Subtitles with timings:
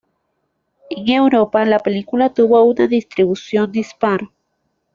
[0.89, 4.21] En Europa, la película tuvo una distribución dispar.